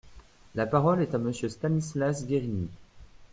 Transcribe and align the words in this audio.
La 0.55 0.65
parole 0.65 1.03
est 1.03 1.13
à 1.13 1.19
Monsieur 1.19 1.47
Stanislas 1.47 2.25
Guerini. 2.25 2.69